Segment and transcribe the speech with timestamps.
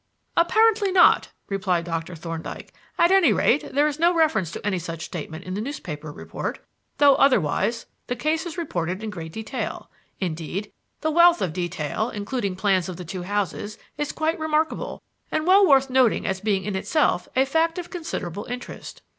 [0.35, 2.15] "Apparently not," replied Dr.
[2.15, 6.11] Thorndyke; "at any rate, there is no reference to any such statement in the newspaper
[6.11, 6.57] report,
[6.97, 12.55] though otherwise, the case is reported in great detail; indeed, the wealth of detail, including
[12.55, 16.75] plans of the two houses, is quite remarkable and well worth noting as being in
[16.75, 19.03] itself a fact of considerable interest."